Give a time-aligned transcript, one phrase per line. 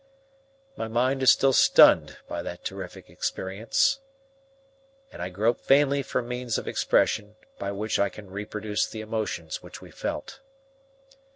[0.75, 3.99] My mind is still stunned by that terrific experience,
[5.11, 9.61] and I grope vainly for means of expression by which I can reproduce the emotions
[9.61, 10.39] which we felt.